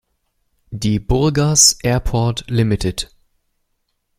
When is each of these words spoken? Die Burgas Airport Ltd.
Die 0.71 0.97
Burgas 0.99 1.73
Airport 1.83 2.49
Ltd. 2.49 3.07